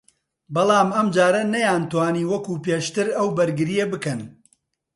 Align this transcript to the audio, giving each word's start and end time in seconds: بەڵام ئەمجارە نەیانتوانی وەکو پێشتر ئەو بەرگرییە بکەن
بەڵام 0.53 0.89
ئەمجارە 0.95 1.41
نەیانتوانی 1.53 2.29
وەکو 2.31 2.53
پێشتر 2.65 3.07
ئەو 3.17 3.27
بەرگرییە 3.37 3.85
بکەن 3.93 4.19